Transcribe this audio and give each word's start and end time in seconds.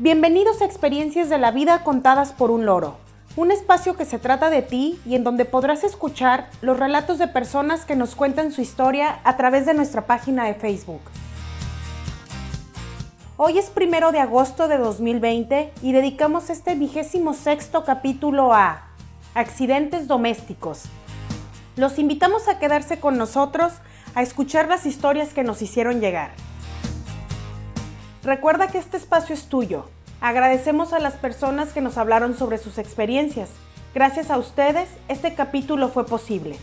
Bienvenidos 0.00 0.62
a 0.62 0.64
Experiencias 0.64 1.28
de 1.28 1.38
la 1.38 1.50
Vida 1.50 1.82
contadas 1.82 2.32
por 2.32 2.52
un 2.52 2.64
loro, 2.64 2.98
un 3.34 3.50
espacio 3.50 3.96
que 3.96 4.04
se 4.04 4.20
trata 4.20 4.48
de 4.48 4.62
ti 4.62 5.00
y 5.04 5.16
en 5.16 5.24
donde 5.24 5.44
podrás 5.44 5.82
escuchar 5.82 6.50
los 6.62 6.78
relatos 6.78 7.18
de 7.18 7.26
personas 7.26 7.84
que 7.84 7.96
nos 7.96 8.14
cuentan 8.14 8.52
su 8.52 8.60
historia 8.60 9.18
a 9.24 9.36
través 9.36 9.66
de 9.66 9.74
nuestra 9.74 10.06
página 10.06 10.44
de 10.44 10.54
Facebook. 10.54 11.00
Hoy 13.36 13.58
es 13.58 13.70
primero 13.70 14.12
de 14.12 14.20
agosto 14.20 14.68
de 14.68 14.78
2020 14.78 15.72
y 15.82 15.90
dedicamos 15.90 16.48
este 16.48 16.76
vigésimo 16.76 17.34
sexto 17.34 17.82
capítulo 17.82 18.54
a 18.54 18.90
accidentes 19.34 20.06
domésticos. 20.06 20.84
Los 21.74 21.98
invitamos 21.98 22.46
a 22.46 22.60
quedarse 22.60 23.00
con 23.00 23.18
nosotros 23.18 23.72
a 24.14 24.22
escuchar 24.22 24.68
las 24.68 24.86
historias 24.86 25.34
que 25.34 25.42
nos 25.42 25.60
hicieron 25.60 26.00
llegar. 26.00 26.30
Recuerda 28.28 28.68
que 28.68 28.76
este 28.76 28.98
espacio 28.98 29.34
es 29.34 29.46
tuyo. 29.46 29.86
Agradecemos 30.20 30.92
a 30.92 30.98
las 30.98 31.14
personas 31.14 31.72
que 31.72 31.80
nos 31.80 31.96
hablaron 31.96 32.34
sobre 32.34 32.58
sus 32.58 32.76
experiencias. 32.76 33.48
Gracias 33.94 34.30
a 34.30 34.36
ustedes, 34.36 34.90
este 35.08 35.34
capítulo 35.34 35.88
fue 35.88 36.04
posible. 36.04 36.56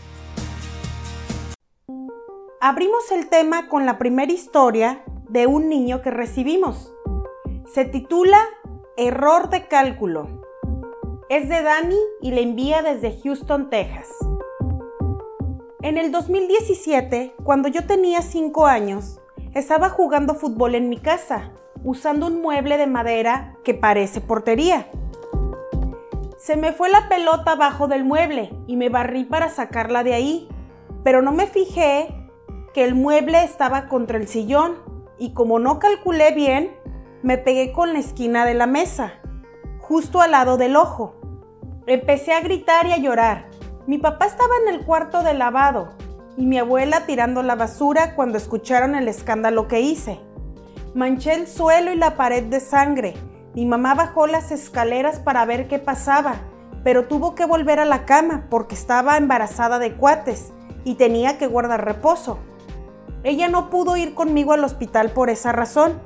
Abrimos 2.60 3.10
el 3.10 3.28
tema 3.28 3.68
con 3.68 3.84
la 3.84 3.98
primera 3.98 4.32
historia 4.32 5.02
de 5.28 5.48
un 5.48 5.68
niño 5.68 6.02
que 6.02 6.12
recibimos. 6.12 6.94
Se 7.74 7.84
titula 7.84 8.38
Error 8.96 9.50
de 9.50 9.66
cálculo. 9.66 10.28
Es 11.28 11.48
de 11.48 11.62
Dani 11.62 11.98
y 12.22 12.30
le 12.30 12.42
envía 12.42 12.82
desde 12.82 13.20
Houston, 13.24 13.70
Texas. 13.70 14.06
En 15.82 15.98
el 15.98 16.12
2017, 16.12 17.34
cuando 17.42 17.66
yo 17.66 17.88
tenía 17.88 18.22
5 18.22 18.66
años, 18.66 19.18
estaba 19.56 19.88
jugando 19.88 20.34
fútbol 20.34 20.74
en 20.74 20.90
mi 20.90 20.98
casa, 20.98 21.50
usando 21.82 22.26
un 22.26 22.42
mueble 22.42 22.76
de 22.76 22.86
madera 22.86 23.56
que 23.64 23.72
parece 23.72 24.20
portería. 24.20 24.86
Se 26.36 26.58
me 26.58 26.74
fue 26.74 26.90
la 26.90 27.08
pelota 27.08 27.52
abajo 27.52 27.88
del 27.88 28.04
mueble 28.04 28.52
y 28.66 28.76
me 28.76 28.90
barrí 28.90 29.24
para 29.24 29.48
sacarla 29.48 30.04
de 30.04 30.12
ahí, 30.12 30.48
pero 31.02 31.22
no 31.22 31.32
me 31.32 31.46
fijé 31.46 32.28
que 32.74 32.84
el 32.84 32.94
mueble 32.94 33.42
estaba 33.44 33.88
contra 33.88 34.18
el 34.18 34.28
sillón 34.28 34.76
y 35.18 35.32
como 35.32 35.58
no 35.58 35.78
calculé 35.78 36.32
bien, 36.32 36.76
me 37.22 37.38
pegué 37.38 37.72
con 37.72 37.94
la 37.94 38.00
esquina 38.00 38.44
de 38.44 38.52
la 38.52 38.66
mesa, 38.66 39.14
justo 39.80 40.20
al 40.20 40.32
lado 40.32 40.58
del 40.58 40.76
ojo. 40.76 41.14
Empecé 41.86 42.34
a 42.34 42.42
gritar 42.42 42.86
y 42.86 42.92
a 42.92 42.98
llorar. 42.98 43.48
Mi 43.86 43.96
papá 43.96 44.26
estaba 44.26 44.52
en 44.62 44.74
el 44.74 44.84
cuarto 44.84 45.22
de 45.22 45.32
lavado 45.32 45.94
y 46.36 46.46
mi 46.46 46.58
abuela 46.58 47.06
tirando 47.06 47.42
la 47.42 47.54
basura 47.54 48.14
cuando 48.14 48.38
escucharon 48.38 48.94
el 48.94 49.08
escándalo 49.08 49.68
que 49.68 49.80
hice. 49.80 50.20
Manché 50.94 51.34
el 51.34 51.46
suelo 51.46 51.92
y 51.92 51.96
la 51.96 52.16
pared 52.16 52.44
de 52.44 52.60
sangre. 52.60 53.14
Mi 53.54 53.64
mamá 53.64 53.94
bajó 53.94 54.26
las 54.26 54.50
escaleras 54.50 55.18
para 55.18 55.44
ver 55.44 55.66
qué 55.68 55.78
pasaba, 55.78 56.36
pero 56.84 57.06
tuvo 57.06 57.34
que 57.34 57.46
volver 57.46 57.80
a 57.80 57.84
la 57.84 58.04
cama 58.04 58.46
porque 58.50 58.74
estaba 58.74 59.16
embarazada 59.16 59.78
de 59.78 59.94
cuates 59.94 60.52
y 60.84 60.94
tenía 60.94 61.38
que 61.38 61.46
guardar 61.46 61.84
reposo. 61.84 62.38
Ella 63.24 63.48
no 63.48 63.70
pudo 63.70 63.96
ir 63.96 64.14
conmigo 64.14 64.52
al 64.52 64.62
hospital 64.62 65.10
por 65.10 65.30
esa 65.30 65.52
razón. 65.52 66.00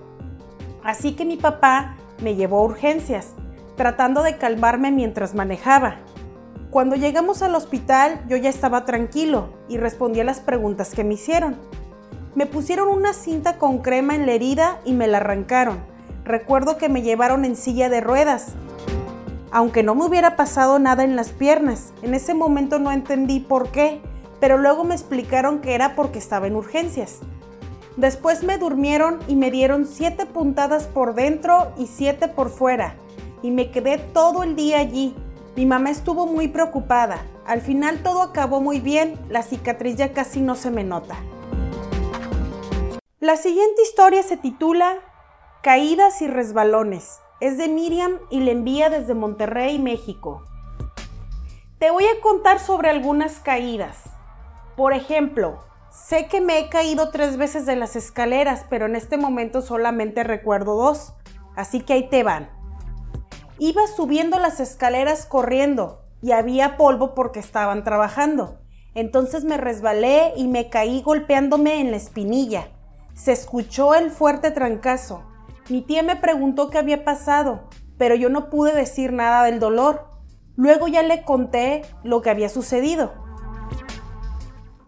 Así 0.83 1.13
que 1.13 1.25
mi 1.25 1.37
papá 1.37 1.97
me 2.23 2.35
llevó 2.35 2.59
a 2.59 2.65
urgencias, 2.65 3.35
tratando 3.77 4.23
de 4.23 4.39
calmarme 4.39 4.91
mientras 4.91 5.35
manejaba. 5.35 5.97
Cuando 6.71 6.95
llegamos 6.95 7.43
al 7.43 7.57
hospital 7.57 8.21
yo 8.29 8.37
ya 8.37 8.49
estaba 8.49 8.85
tranquilo 8.85 9.49
y 9.69 9.77
respondí 9.77 10.21
a 10.21 10.25
las 10.25 10.39
preguntas 10.39 10.95
que 10.95 11.03
me 11.03 11.15
hicieron. 11.15 11.57
Me 12.37 12.47
pusieron 12.47 12.89
una 12.89 13.13
cinta 13.13 13.59
con 13.59 13.79
crema 13.79 14.15
en 14.15 14.25
la 14.25 14.33
herida 14.33 14.79
y 14.85 14.93
me 14.93 15.09
la 15.09 15.17
arrancaron. 15.17 15.81
Recuerdo 16.25 16.77
que 16.77 16.89
me 16.89 17.03
llevaron 17.03 17.45
en 17.45 17.57
silla 17.57 17.89
de 17.89 18.01
ruedas. 18.01 18.53
Aunque 19.51 19.83
no 19.83 19.97
me 19.97 20.05
hubiera 20.05 20.37
pasado 20.37 20.79
nada 20.79 21.03
en 21.03 21.17
las 21.17 21.31
piernas, 21.31 21.93
en 22.03 22.15
ese 22.15 22.35
momento 22.35 22.79
no 22.79 22.93
entendí 22.93 23.41
por 23.41 23.73
qué, 23.73 24.01
pero 24.39 24.57
luego 24.57 24.85
me 24.85 24.95
explicaron 24.95 25.59
que 25.59 25.75
era 25.75 25.97
porque 25.97 26.21
estaba 26.21 26.47
en 26.47 26.55
urgencias. 26.55 27.19
Después 27.97 28.45
me 28.45 28.59
durmieron 28.59 29.19
y 29.27 29.35
me 29.35 29.51
dieron 29.51 29.87
siete 29.87 30.25
puntadas 30.25 30.85
por 30.85 31.17
dentro 31.17 31.73
y 31.77 31.89
siete 31.89 32.29
por 32.29 32.49
fuera, 32.49 32.95
y 33.43 33.51
me 33.51 33.73
quedé 33.73 33.99
todo 33.99 34.45
el 34.45 34.55
día 34.55 34.79
allí, 34.79 35.17
mi 35.57 35.67
mamá 35.67 35.91
estuvo 35.91 36.27
muy 36.27 36.49
preocupada. 36.49 37.25
Al 37.45 37.61
final 37.61 38.03
todo 38.03 38.23
acabó 38.23 38.61
muy 38.61 38.81
bien, 38.81 39.19
la 39.29 39.43
cicatriz 39.43 39.97
ya 39.97 40.13
casi 40.13 40.41
no 40.41 40.55
se 40.55 40.71
me 40.71 40.85
nota. 40.85 41.17
La 43.19 43.37
siguiente 43.37 43.83
historia 43.83 44.23
se 44.23 44.37
titula 44.37 44.97
Caídas 45.63 46.23
y 46.23 46.29
resbalones. 46.29 47.21
Es 47.41 47.59
de 47.59 47.69
Miriam 47.69 48.19
y 48.31 48.41
le 48.41 48.53
envía 48.53 48.91
desde 48.91 49.15
Monterrey, 49.15 49.79
México. 49.79 50.45
Te 51.79 51.91
voy 51.91 52.05
a 52.05 52.21
contar 52.23 52.61
sobre 52.61 52.91
algunas 52.91 53.41
caídas. 53.41 54.05
Por 54.77 54.93
ejemplo, 54.93 55.59
sé 55.91 56.29
que 56.29 56.41
me 56.41 56.59
he 56.59 56.69
caído 56.69 57.11
tres 57.11 57.37
veces 57.37 57.67
de 57.67 57.77
las 57.77 57.97
escaleras, 57.97 58.65
pero 58.71 58.87
en 58.87 58.97
este 58.97 59.17
momento 59.17 59.63
solamente 59.63 60.23
recuerdo 60.23 60.77
dos, 60.77 61.15
así 61.57 61.81
que 61.81 61.95
ahí 61.95 62.09
te 62.09 62.23
van. 62.23 62.60
Iba 63.63 63.87
subiendo 63.87 64.39
las 64.39 64.59
escaleras 64.59 65.27
corriendo 65.27 66.01
y 66.23 66.33
había 66.33 66.79
polvo 66.79 67.15
porque 67.15 67.41
estaban 67.41 67.85
trabajando. 67.85 68.59
Entonces 68.95 69.45
me 69.45 69.59
resbalé 69.59 70.33
y 70.35 70.49
me 70.49 70.71
caí 70.71 71.03
golpeándome 71.03 71.79
en 71.79 71.91
la 71.91 71.99
espinilla. 71.99 72.69
Se 73.13 73.33
escuchó 73.33 73.95
el 73.95 74.11
fuerte 74.11 74.51
trancazo. 74.51 75.25
Mi 75.69 75.83
tía 75.83 76.03
me 76.03 76.17
preguntó 76.17 76.71
qué 76.71 76.79
había 76.79 77.05
pasado, 77.05 77.69
pero 77.99 78.15
yo 78.15 78.31
no 78.31 78.49
pude 78.49 78.73
decir 78.73 79.13
nada 79.13 79.45
del 79.45 79.61
dolor. 79.61 80.09
Luego 80.57 80.89
ya 80.89 81.03
le 81.03 81.23
conté 81.23 81.83
lo 82.03 82.23
que 82.23 82.31
había 82.31 82.49
sucedido. 82.49 83.13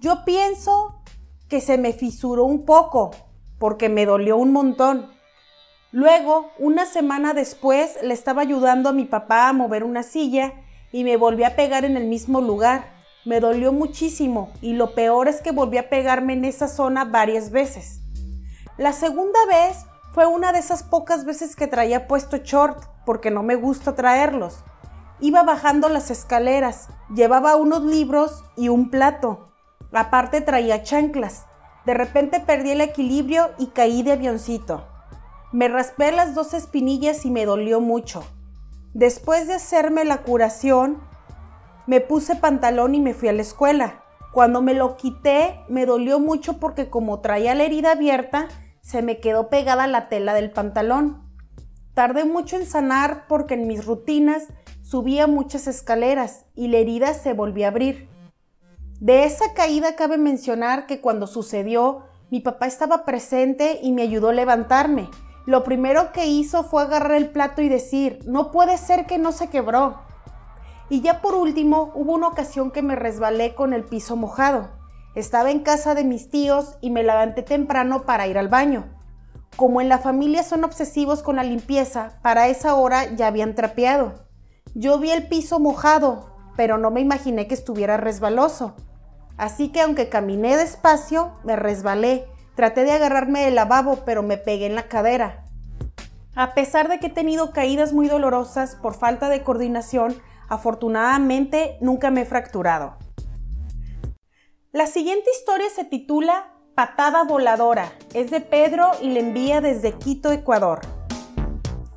Yo 0.01 0.25
pienso 0.25 1.03
que 1.51 1.61
se 1.61 1.77
me 1.77 1.93
fisuró 1.93 2.45
un 2.45 2.65
poco, 2.65 3.11
porque 3.59 3.91
me 3.91 4.07
dolió 4.07 4.39
un 4.39 4.51
montón. 4.51 5.11
Luego, 5.93 6.51
una 6.59 6.87
semana 6.87 7.35
después, 7.35 7.99
le 8.03 8.15
estaba 8.15 8.41
ayudando 8.41 8.89
a 8.89 8.95
mi 8.95 9.05
papá 9.05 9.51
a 9.51 9.53
mover 9.53 9.85
una 9.85 10.03
silla 10.03 10.55
y 10.91 11.05
me 11.05 11.19
volví 11.19 11.45
a 11.45 11.55
pegar 11.55 11.85
en 11.85 11.99
el 11.99 12.07
mismo 12.07 12.41
lugar. 12.41 12.87
Me 13.27 13.41
dolió 13.41 13.73
muchísimo 13.73 14.51
y 14.63 14.73
lo 14.73 14.95
peor 14.95 15.29
es 15.29 15.43
que 15.43 15.53
volví 15.53 15.77
a 15.77 15.91
pegarme 15.91 16.33
en 16.33 16.47
esa 16.47 16.67
zona 16.67 17.05
varias 17.05 17.51
veces. 17.51 18.01
La 18.79 18.95
segunda 18.95 19.39
vez 19.47 19.85
fue 20.13 20.25
una 20.25 20.53
de 20.53 20.61
esas 20.61 20.83
pocas 20.83 21.27
veces 21.27 21.57
que 21.57 21.67
traía 21.67 22.09
puesto 22.09 22.39
short 22.39 22.85
porque 23.05 23.31
no 23.31 23.43
me 23.43 23.57
gusta 23.57 23.95
traerlos. 23.95 24.65
Iba 25.21 25.43
bajando 25.43 25.91
las 25.91 26.11
escaleras, 26.11 26.89
llevaba 27.15 27.57
unos 27.57 27.85
libros 27.85 28.45
y 28.57 28.71
un 28.71 28.89
plato. 28.89 29.53
Aparte 29.93 30.41
traía 30.41 30.83
chanclas. 30.83 31.45
De 31.85 31.93
repente 31.93 32.41
perdí 32.41 32.71
el 32.71 32.81
equilibrio 32.81 33.51
y 33.59 33.67
caí 33.67 34.03
de 34.03 34.13
avioncito. 34.13 34.89
Me 35.53 35.69
raspé 35.69 36.13
las 36.13 36.35
dos 36.35 36.55
espinillas 36.55 37.27
y 37.27 37.31
me 37.31 37.45
dolió 37.45 37.83
mucho. 37.83 38.25
Después 38.95 39.47
de 39.47 39.55
hacerme 39.55 40.07
la 40.07 40.23
curación, 40.23 41.03
me 41.87 42.01
puse 42.01 42.37
pantalón 42.37 42.95
y 42.95 43.01
me 43.01 43.13
fui 43.13 43.29
a 43.29 43.35
la 43.35 43.43
escuela. 43.43 44.03
Cuando 44.33 44.63
me 44.63 44.73
lo 44.73 44.97
quité, 44.97 45.61
me 45.69 45.85
dolió 45.85 46.19
mucho 46.21 46.59
porque 46.59 46.89
como 46.89 47.21
traía 47.21 47.55
la 47.55 47.65
herida 47.65 47.93
abierta, 47.93 48.49
se 48.81 49.03
me 49.03 49.21
quedó 49.21 49.51
pegada 49.51 49.87
la 49.87 50.09
tela 50.09 50.33
del 50.33 50.53
pantalón. 50.53 51.31
Tardé 51.93 52.25
mucho 52.25 52.57
en 52.57 52.65
sanar 52.65 53.27
porque 53.29 53.53
en 53.53 53.67
mis 53.67 53.85
rutinas 53.85 54.45
subía 54.81 55.27
muchas 55.27 55.67
escaleras 55.67 56.47
y 56.55 56.69
la 56.69 56.79
herida 56.79 57.13
se 57.13 57.35
volvió 57.35 57.67
a 57.67 57.69
abrir. 57.69 58.09
De 59.01 59.25
esa 59.25 59.53
caída 59.53 59.97
cabe 59.97 60.17
mencionar 60.17 60.87
que 60.87 61.03
cuando 61.03 61.27
sucedió, 61.27 62.05
mi 62.31 62.41
papá 62.41 62.67
estaba 62.67 63.05
presente 63.05 63.81
y 63.83 63.93
me 63.93 64.01
ayudó 64.01 64.31
a 64.31 64.33
levantarme 64.33 65.11
lo 65.45 65.65
primero 65.65 66.13
que 66.13 66.27
hizo 66.27 66.63
fue 66.63 66.83
agarrar 66.83 67.17
el 67.17 67.31
plato 67.31 67.63
y 67.63 67.69
decir, 67.69 68.21
no 68.27 68.51
puede 68.51 68.79
ser 68.79 69.07
que 69.07 69.19
no 69.19 69.33
se 69.33 69.49
quebró. 69.49 70.01
Y 70.89 71.01
ya 71.01 71.21
por 71.21 71.35
último, 71.35 71.91
hubo 71.95 72.13
una 72.13 72.29
ocasión 72.29 72.71
que 72.71 72.83
me 72.83 72.97
resbalé 72.97 73.55
con 73.55 73.73
el 73.73 73.85
piso 73.85 74.15
mojado. 74.15 74.71
Estaba 75.15 75.51
en 75.51 75.61
casa 75.61 75.95
de 75.95 76.05
mis 76.05 76.31
tíos 76.31 76.77
y 76.81 76.91
me 76.91 77.03
levanté 77.03 77.43
temprano 77.43 78.03
para 78.03 78.27
ir 78.27 78.39
al 78.39 78.49
baño. 78.49 78.85
Como 79.57 79.81
en 79.81 79.89
la 79.89 79.99
familia 79.99 80.43
son 80.43 80.65
obsesivos 80.65 81.23
con 81.23 81.37
la 81.37 81.45
limpieza, 81.45 82.19
para 82.23 82.49
esa 82.49 82.75
hora 82.75 83.15
ya 83.15 83.27
habían 83.27 83.55
trapeado. 83.55 84.15
Yo 84.75 84.99
vi 84.99 85.11
el 85.11 85.29
piso 85.29 85.59
mojado, 85.59 86.31
pero 86.57 86.79
no 86.79 86.91
me 86.91 87.01
imaginé 87.01 87.47
que 87.47 87.55
estuviera 87.55 87.97
resbaloso. 87.97 88.75
Así 89.37 89.69
que 89.69 89.83
aunque 89.83 90.09
caminé 90.09 90.57
despacio, 90.57 91.33
me 91.45 91.57
resbalé 91.57 92.27
Traté 92.55 92.85
de 92.85 92.93
agarrarme 92.93 93.45
del 93.45 93.55
lavabo, 93.55 94.05
pero 94.05 94.23
me 94.23 94.37
pegué 94.37 94.67
en 94.67 94.75
la 94.75 94.89
cadera. 94.89 95.45
A 96.35 96.55
pesar 96.55 96.89
de 96.89 96.99
que 96.99 97.07
he 97.07 97.11
tenido 97.11 97.53
caídas 97.53 97.93
muy 97.93 98.09
dolorosas 98.09 98.77
por 98.77 98.95
falta 98.95 99.29
de 99.29 99.43
coordinación, 99.43 100.15
afortunadamente 100.49 101.77
nunca 101.81 102.11
me 102.11 102.23
he 102.23 102.27
fracturado. 102.27 102.97
La 104.71 104.87
siguiente 104.87 105.31
historia 105.39 105.67
se 105.75 105.85
titula 105.85 106.55
Patada 106.75 107.25
voladora. 107.25 107.93
Es 108.15 108.31
de 108.31 108.41
Pedro 108.41 108.91
y 109.01 109.11
le 109.11 109.21
envía 109.21 109.61
desde 109.61 109.93
Quito, 109.93 110.33
Ecuador. 110.33 110.81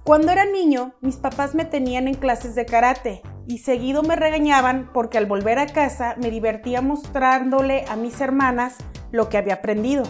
Cuando 0.03 0.31
era 0.31 0.45
niño, 0.45 0.93
mis 1.01 1.15
papás 1.15 1.55
me 1.55 1.65
tenían 1.65 2.07
en 2.07 2.15
clases 2.15 2.55
de 2.55 2.65
karate 2.65 3.21
y 3.47 3.59
seguido 3.59 4.03
me 4.03 4.15
regañaban 4.15 4.89
porque 4.93 5.17
al 5.17 5.25
volver 5.25 5.59
a 5.59 5.67
casa 5.67 6.15
me 6.17 6.29
divertía 6.29 6.81
mostrándole 6.81 7.85
a 7.87 7.95
mis 7.95 8.19
hermanas 8.19 8.75
lo 9.11 9.29
que 9.29 9.37
había 9.37 9.55
aprendido. 9.55 10.03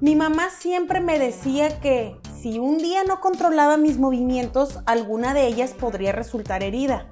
Mi 0.00 0.14
mamá 0.14 0.50
siempre 0.56 1.00
me 1.00 1.18
decía 1.18 1.80
que 1.80 2.14
si 2.40 2.60
un 2.60 2.78
día 2.78 3.02
no 3.02 3.20
controlaba 3.20 3.76
mis 3.76 3.98
movimientos, 3.98 4.78
alguna 4.86 5.34
de 5.34 5.48
ellas 5.48 5.72
podría 5.72 6.12
resultar 6.12 6.62
herida. 6.62 7.08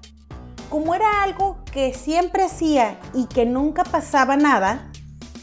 Como 0.70 0.94
era 0.94 1.24
algo 1.24 1.58
que 1.72 1.92
siempre 1.92 2.44
hacía 2.44 2.96
y 3.12 3.26
que 3.26 3.44
nunca 3.44 3.82
pasaba 3.82 4.36
nada, 4.36 4.92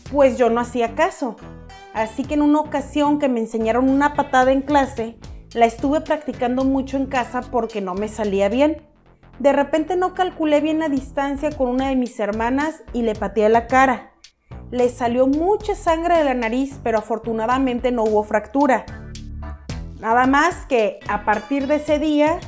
pues 0.09 0.37
yo 0.37 0.49
no 0.49 0.61
hacía 0.61 0.95
caso. 0.95 1.35
Así 1.93 2.23
que 2.23 2.35
en 2.35 2.43
una 2.43 2.61
ocasión 2.61 3.19
que 3.19 3.27
me 3.27 3.41
enseñaron 3.41 3.89
una 3.89 4.13
patada 4.13 4.53
en 4.53 4.61
clase, 4.61 5.17
la 5.53 5.65
estuve 5.65 5.99
practicando 5.99 6.63
mucho 6.63 6.95
en 6.95 7.07
casa 7.07 7.41
porque 7.41 7.81
no 7.81 7.93
me 7.93 8.07
salía 8.07 8.47
bien. 8.47 8.87
De 9.39 9.51
repente 9.51 9.97
no 9.97 10.13
calculé 10.13 10.61
bien 10.61 10.79
la 10.79 10.87
distancia 10.87 11.51
con 11.51 11.67
una 11.67 11.89
de 11.89 11.97
mis 11.97 12.17
hermanas 12.21 12.83
y 12.93 13.01
le 13.01 13.15
pateé 13.15 13.49
la 13.49 13.67
cara. 13.67 14.12
Le 14.73 14.89
salió 14.89 15.27
mucha 15.27 15.75
sangre 15.75 16.17
de 16.17 16.23
la 16.23 16.33
nariz, 16.33 16.79
pero 16.81 16.97
afortunadamente 16.97 17.91
no 17.91 18.05
hubo 18.05 18.23
fractura. 18.23 18.87
Nada 19.99 20.25
más 20.25 20.65
que 20.65 20.99
a 21.07 21.25
partir 21.25 21.67
de 21.67 21.75
ese 21.75 21.99
día, 21.99 22.39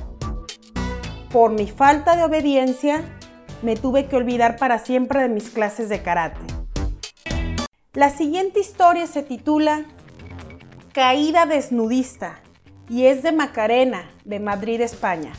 por 1.32 1.52
mi 1.52 1.68
falta 1.68 2.16
de 2.16 2.24
obediencia, 2.24 3.04
me 3.62 3.76
tuve 3.76 4.08
que 4.08 4.16
olvidar 4.16 4.58
para 4.58 4.80
siempre 4.80 5.22
de 5.22 5.30
mis 5.30 5.52
clases 5.52 5.88
de 5.88 6.02
karate. 6.02 6.42
La 7.94 8.10
siguiente 8.10 8.60
historia 8.60 9.06
se 9.06 9.22
titula 9.22 9.86
Caída 10.94 11.46
desnudista 11.46 12.40
y 12.90 13.06
es 13.06 13.22
de 13.22 13.34
Macarena, 13.34 14.10
de 14.24 14.40
Madrid, 14.40 14.82
España. 14.82 15.34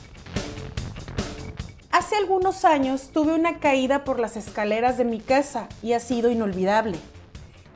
Algunos 2.18 2.64
años 2.64 3.10
tuve 3.12 3.34
una 3.34 3.58
caída 3.60 4.04
por 4.04 4.18
las 4.18 4.36
escaleras 4.36 4.96
de 4.96 5.04
mi 5.04 5.20
casa 5.20 5.68
y 5.82 5.92
ha 5.92 6.00
sido 6.00 6.30
inolvidable. 6.30 6.98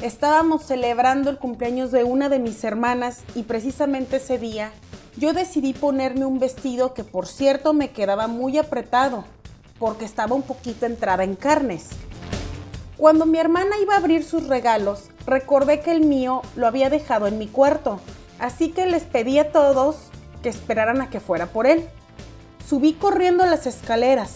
Estábamos 0.00 0.64
celebrando 0.64 1.30
el 1.30 1.38
cumpleaños 1.38 1.92
de 1.92 2.04
una 2.04 2.28
de 2.28 2.38
mis 2.38 2.64
hermanas 2.64 3.22
y 3.34 3.42
precisamente 3.42 4.16
ese 4.16 4.38
día 4.38 4.72
yo 5.16 5.32
decidí 5.32 5.74
ponerme 5.74 6.24
un 6.24 6.38
vestido 6.38 6.94
que 6.94 7.04
por 7.04 7.26
cierto 7.26 7.74
me 7.74 7.90
quedaba 7.90 8.28
muy 8.28 8.56
apretado 8.56 9.24
porque 9.78 10.06
estaba 10.06 10.34
un 10.34 10.42
poquito 10.42 10.86
entrada 10.86 11.22
en 11.22 11.36
carnes. 11.36 11.88
Cuando 12.96 13.26
mi 13.26 13.38
hermana 13.38 13.76
iba 13.82 13.94
a 13.94 13.98
abrir 13.98 14.24
sus 14.24 14.48
regalos, 14.48 15.10
recordé 15.26 15.80
que 15.80 15.92
el 15.92 16.00
mío 16.00 16.42
lo 16.56 16.66
había 16.66 16.88
dejado 16.88 17.26
en 17.26 17.38
mi 17.38 17.46
cuarto 17.46 18.00
así 18.40 18.70
que 18.70 18.86
les 18.86 19.04
pedí 19.04 19.38
a 19.38 19.52
todos 19.52 19.96
que 20.42 20.48
esperaran 20.48 21.02
a 21.02 21.10
que 21.10 21.20
fuera 21.20 21.46
por 21.46 21.66
él. 21.66 21.86
Subí 22.70 22.92
corriendo 22.92 23.44
las 23.46 23.66
escaleras, 23.66 24.34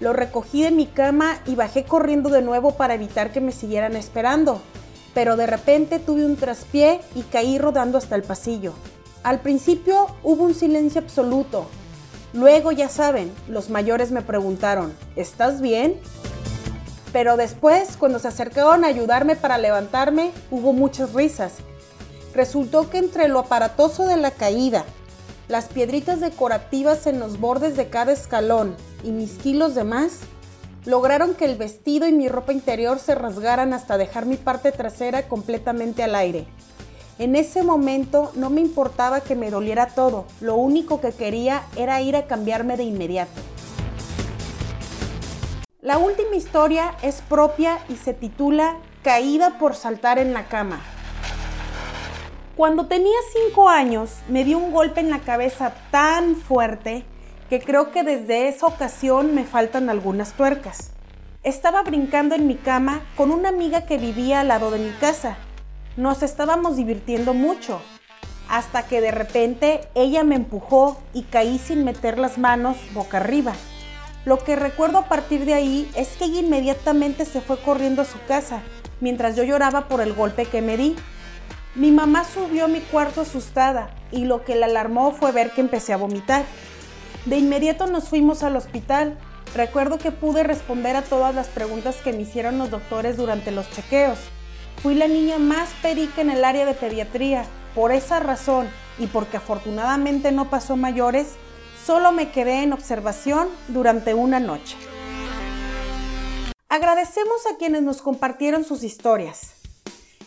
lo 0.00 0.12
recogí 0.12 0.64
de 0.64 0.72
mi 0.72 0.86
cama 0.86 1.38
y 1.46 1.54
bajé 1.54 1.84
corriendo 1.84 2.30
de 2.30 2.42
nuevo 2.42 2.72
para 2.72 2.94
evitar 2.94 3.30
que 3.30 3.40
me 3.40 3.52
siguieran 3.52 3.94
esperando, 3.94 4.60
pero 5.14 5.36
de 5.36 5.46
repente 5.46 6.00
tuve 6.00 6.26
un 6.26 6.34
traspié 6.34 7.00
y 7.14 7.22
caí 7.22 7.58
rodando 7.58 7.96
hasta 7.96 8.16
el 8.16 8.24
pasillo. 8.24 8.72
Al 9.22 9.38
principio 9.38 10.08
hubo 10.24 10.42
un 10.42 10.56
silencio 10.56 11.00
absoluto. 11.00 11.68
Luego, 12.32 12.72
ya 12.72 12.88
saben, 12.88 13.30
los 13.46 13.70
mayores 13.70 14.10
me 14.10 14.22
preguntaron, 14.22 14.92
¿estás 15.14 15.60
bien? 15.60 15.94
Pero 17.12 17.36
después, 17.36 17.96
cuando 17.96 18.18
se 18.18 18.26
acercaron 18.26 18.84
a 18.84 18.88
ayudarme 18.88 19.36
para 19.36 19.58
levantarme, 19.58 20.32
hubo 20.50 20.72
muchas 20.72 21.12
risas 21.12 21.52
Resultó 22.36 22.90
que 22.90 22.98
entre 22.98 23.28
lo 23.28 23.38
aparatoso 23.38 24.06
de 24.06 24.18
la 24.18 24.30
caída, 24.30 24.84
las 25.48 25.66
piedritas 25.66 26.20
decorativas 26.20 27.06
en 27.06 27.20
los 27.20 27.38
bordes 27.38 27.76
de 27.76 27.88
cada 27.88 28.12
escalón 28.12 28.74
y 29.04 29.10
mis 29.12 29.32
kilos 29.32 29.74
de 29.74 29.84
más, 29.84 30.20
lograron 30.84 31.34
que 31.34 31.44
el 31.44 31.56
vestido 31.56 32.06
y 32.08 32.12
mi 32.12 32.28
ropa 32.28 32.52
interior 32.52 32.98
se 32.98 33.14
rasgaran 33.14 33.72
hasta 33.72 33.98
dejar 33.98 34.26
mi 34.26 34.36
parte 34.36 34.72
trasera 34.72 35.28
completamente 35.28 36.02
al 36.02 36.14
aire. 36.14 36.46
En 37.18 37.34
ese 37.34 37.62
momento 37.62 38.30
no 38.34 38.50
me 38.50 38.60
importaba 38.60 39.20
que 39.20 39.36
me 39.36 39.50
doliera 39.50 39.86
todo, 39.86 40.26
lo 40.40 40.56
único 40.56 41.00
que 41.00 41.12
quería 41.12 41.62
era 41.76 42.00
ir 42.02 42.16
a 42.16 42.26
cambiarme 42.26 42.76
de 42.76 42.84
inmediato. 42.84 43.40
La 45.80 45.98
última 45.98 46.34
historia 46.34 46.94
es 47.02 47.22
propia 47.22 47.78
y 47.88 47.96
se 47.96 48.12
titula 48.12 48.76
Caída 49.02 49.56
por 49.58 49.76
saltar 49.76 50.18
en 50.18 50.34
la 50.34 50.48
cama. 50.48 50.80
Cuando 52.56 52.86
tenía 52.86 53.18
5 53.50 53.68
años 53.68 54.12
me 54.28 54.42
dio 54.42 54.56
un 54.56 54.72
golpe 54.72 55.00
en 55.00 55.10
la 55.10 55.18
cabeza 55.18 55.74
tan 55.90 56.36
fuerte 56.36 57.04
que 57.50 57.60
creo 57.60 57.90
que 57.90 58.02
desde 58.02 58.48
esa 58.48 58.66
ocasión 58.66 59.34
me 59.34 59.44
faltan 59.44 59.90
algunas 59.90 60.32
tuercas. 60.32 60.92
Estaba 61.42 61.82
brincando 61.82 62.34
en 62.34 62.46
mi 62.46 62.54
cama 62.54 63.02
con 63.14 63.30
una 63.30 63.50
amiga 63.50 63.84
que 63.84 63.98
vivía 63.98 64.40
al 64.40 64.48
lado 64.48 64.70
de 64.70 64.78
mi 64.78 64.90
casa. 64.92 65.36
Nos 65.98 66.22
estábamos 66.22 66.76
divirtiendo 66.76 67.34
mucho, 67.34 67.82
hasta 68.48 68.86
que 68.86 69.02
de 69.02 69.10
repente 69.10 69.82
ella 69.94 70.24
me 70.24 70.36
empujó 70.36 70.98
y 71.12 71.24
caí 71.24 71.58
sin 71.58 71.84
meter 71.84 72.18
las 72.18 72.38
manos 72.38 72.78
boca 72.94 73.18
arriba. 73.18 73.52
Lo 74.24 74.38
que 74.38 74.56
recuerdo 74.56 74.96
a 74.96 75.08
partir 75.08 75.44
de 75.44 75.52
ahí 75.52 75.90
es 75.94 76.16
que 76.16 76.24
ella 76.24 76.40
inmediatamente 76.40 77.26
se 77.26 77.42
fue 77.42 77.58
corriendo 77.58 78.00
a 78.00 78.06
su 78.06 78.18
casa, 78.26 78.62
mientras 79.02 79.36
yo 79.36 79.44
lloraba 79.44 79.88
por 79.88 80.00
el 80.00 80.14
golpe 80.14 80.46
que 80.46 80.62
me 80.62 80.78
di. 80.78 80.96
Mi 81.76 81.90
mamá 81.90 82.24
subió 82.24 82.64
a 82.64 82.68
mi 82.68 82.80
cuarto 82.80 83.20
asustada 83.20 83.90
y 84.10 84.24
lo 84.24 84.44
que 84.46 84.54
la 84.54 84.64
alarmó 84.64 85.12
fue 85.12 85.30
ver 85.30 85.50
que 85.50 85.60
empecé 85.60 85.92
a 85.92 85.98
vomitar. 85.98 86.46
De 87.26 87.36
inmediato 87.36 87.86
nos 87.86 88.08
fuimos 88.08 88.42
al 88.42 88.56
hospital. 88.56 89.18
Recuerdo 89.54 89.98
que 89.98 90.10
pude 90.10 90.42
responder 90.42 90.96
a 90.96 91.02
todas 91.02 91.34
las 91.34 91.48
preguntas 91.48 91.96
que 91.96 92.14
me 92.14 92.22
hicieron 92.22 92.56
los 92.56 92.70
doctores 92.70 93.18
durante 93.18 93.50
los 93.50 93.70
chequeos. 93.70 94.18
Fui 94.82 94.94
la 94.94 95.06
niña 95.06 95.36
más 95.36 95.68
perica 95.82 96.22
en 96.22 96.30
el 96.30 96.46
área 96.46 96.64
de 96.64 96.72
pediatría. 96.72 97.44
Por 97.74 97.92
esa 97.92 98.20
razón 98.20 98.70
y 98.98 99.06
porque 99.06 99.36
afortunadamente 99.36 100.32
no 100.32 100.48
pasó 100.48 100.76
mayores, 100.76 101.34
solo 101.84 102.10
me 102.10 102.30
quedé 102.30 102.62
en 102.62 102.72
observación 102.72 103.48
durante 103.68 104.14
una 104.14 104.40
noche. 104.40 104.78
Agradecemos 106.70 107.44
a 107.52 107.58
quienes 107.58 107.82
nos 107.82 108.00
compartieron 108.00 108.64
sus 108.64 108.82
historias. 108.82 109.65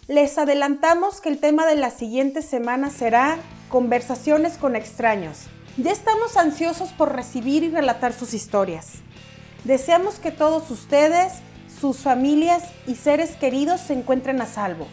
Les 0.09 0.39
adelantamos 0.39 1.21
que 1.21 1.29
el 1.29 1.37
tema 1.37 1.67
de 1.67 1.75
la 1.75 1.91
siguiente 1.91 2.41
semana 2.41 2.89
será 2.89 3.37
conversaciones 3.69 4.57
con 4.57 4.75
extraños. 4.75 5.41
Ya 5.77 5.91
estamos 5.91 6.35
ansiosos 6.35 6.89
por 6.89 7.15
recibir 7.15 7.61
y 7.61 7.69
relatar 7.69 8.13
sus 8.13 8.33
historias. 8.33 8.87
Deseamos 9.65 10.15
que 10.15 10.31
todos 10.31 10.71
ustedes, 10.71 11.33
sus 11.79 11.97
familias 11.97 12.63
y 12.87 12.95
seres 12.95 13.35
queridos 13.35 13.81
se 13.81 13.93
encuentren 13.93 14.41
a 14.41 14.47
salvo. 14.47 14.87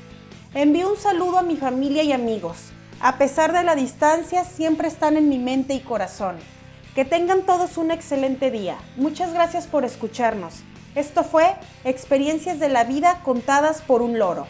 Envío 0.52 0.90
un 0.90 0.98
saludo 0.98 1.38
a 1.38 1.42
mi 1.42 1.56
familia 1.56 2.02
y 2.02 2.12
amigos. 2.12 2.58
A 3.00 3.16
pesar 3.16 3.54
de 3.54 3.64
la 3.64 3.74
distancia, 3.74 4.44
siempre 4.44 4.86
están 4.86 5.16
en 5.16 5.30
mi 5.30 5.38
mente 5.38 5.72
y 5.72 5.80
corazón. 5.80 6.36
Que 6.94 7.06
tengan 7.06 7.46
todos 7.46 7.78
un 7.78 7.90
excelente 7.90 8.50
día. 8.50 8.76
Muchas 8.96 9.32
gracias 9.32 9.66
por 9.66 9.86
escucharnos. 9.86 10.56
Esto 10.94 11.24
fue 11.24 11.54
Experiencias 11.84 12.60
de 12.60 12.68
la 12.68 12.84
Vida 12.84 13.22
contadas 13.24 13.80
por 13.80 14.02
un 14.02 14.18
loro. 14.18 14.46